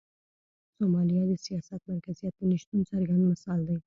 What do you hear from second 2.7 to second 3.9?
څرګند مثال دی.